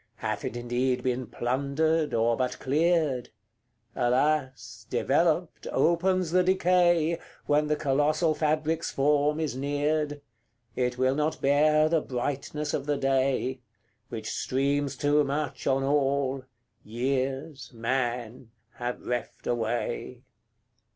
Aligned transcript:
Hath 0.15 0.43
it 0.43 0.57
indeed 0.57 1.03
been 1.03 1.27
plundered, 1.27 2.11
or 2.15 2.35
but 2.35 2.57
cleared? 2.57 3.29
Alas! 3.95 4.87
developed, 4.89 5.67
opens 5.71 6.31
the 6.31 6.41
decay, 6.41 7.19
When 7.45 7.67
the 7.67 7.75
colossal 7.75 8.33
fabric's 8.33 8.89
form 8.89 9.39
is 9.39 9.55
neared: 9.55 10.21
It 10.75 10.97
will 10.97 11.13
not 11.13 11.39
bear 11.39 11.87
the 11.87 12.01
brightness 12.01 12.73
of 12.73 12.87
the 12.87 12.97
day, 12.97 13.59
Which 14.09 14.31
streams 14.31 14.97
too 14.97 15.23
much 15.23 15.67
on 15.67 15.83
all, 15.83 16.45
years, 16.83 17.71
man, 17.71 18.49
have 18.77 19.05
reft 19.05 19.45
away. 19.45 20.23